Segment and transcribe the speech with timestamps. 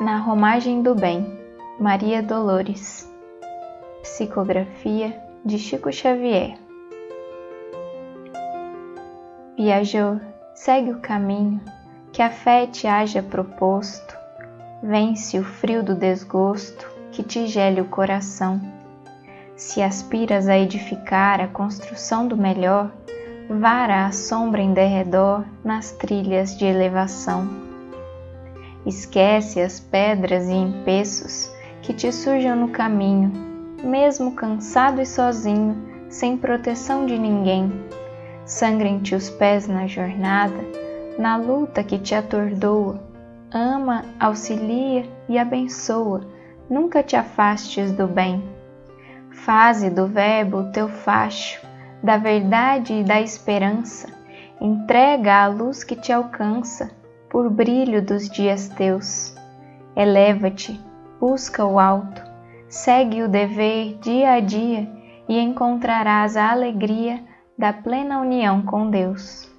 [0.00, 1.26] Na Romagem do Bem,
[1.76, 3.12] Maria Dolores.
[4.00, 6.56] Psicografia de Chico Xavier.
[9.56, 10.20] Viajou,
[10.54, 11.60] segue o caminho
[12.12, 14.16] que a fé te haja proposto,
[14.80, 18.60] vence o frio do desgosto que te gele o coração.
[19.56, 22.92] Se aspiras a edificar a construção do melhor,
[23.50, 27.67] vara a sombra em derredor nas trilhas de elevação
[28.88, 31.52] Esquece as pedras e empeços
[31.82, 33.30] que te surjam no caminho,
[33.84, 35.76] mesmo cansado e sozinho,
[36.08, 37.70] sem proteção de ninguém.
[38.46, 40.56] Sangrem-te os pés na jornada,
[41.18, 42.98] na luta que te atordoa.
[43.52, 46.26] Ama, auxilia e abençoa,
[46.70, 48.42] nunca te afastes do bem.
[49.30, 51.60] Faze do Verbo teu facho,
[52.02, 54.08] da verdade e da esperança,
[54.58, 56.96] entrega a luz que te alcança
[57.30, 59.34] por brilho dos dias teus.
[59.96, 60.80] Eleva-te,
[61.20, 62.22] busca o alto,
[62.68, 64.88] segue o dever dia a dia
[65.28, 67.22] e encontrarás a alegria
[67.56, 69.50] da plena união com Deus.